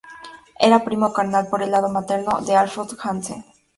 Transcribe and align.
Era 0.59 0.83
primo 0.83 1.13
carnal, 1.13 1.45
por 1.47 1.61
el 1.61 1.69
lado 1.69 1.87
materno, 1.87 2.41
de 2.41 2.55
Alf 2.55 2.71
Scott-Hansen. 2.73 3.45